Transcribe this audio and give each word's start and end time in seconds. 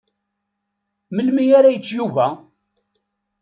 Melmi 1.15 1.43
ara 1.57 1.69
yečč 1.73 1.87
Yuba? 1.97 2.27